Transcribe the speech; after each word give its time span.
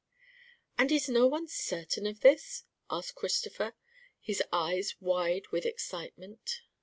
"And 0.79 0.91
is 0.91 1.07
no 1.07 1.27
one 1.27 1.47
certain 1.47 2.07
of 2.07 2.21
this?" 2.21 2.63
asked 2.89 3.13
Christopher, 3.13 3.75
his 4.19 4.41
eyes 4.51 4.95
wide 4.99 5.49
with 5.51 5.63
excitement. 5.63 6.63